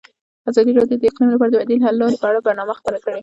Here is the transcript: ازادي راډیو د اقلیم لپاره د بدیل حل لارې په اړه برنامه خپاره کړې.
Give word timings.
ازادي 0.49 0.71
راډیو 0.79 0.99
د 0.99 1.03
اقلیم 1.09 1.29
لپاره 1.31 1.49
د 1.51 1.55
بدیل 1.61 1.79
حل 1.85 1.95
لارې 2.01 2.17
په 2.21 2.25
اړه 2.29 2.39
برنامه 2.47 2.73
خپاره 2.79 2.97
کړې. 3.03 3.19